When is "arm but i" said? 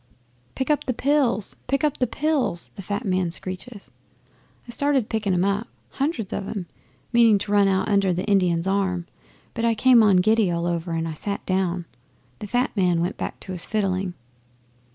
8.65-9.75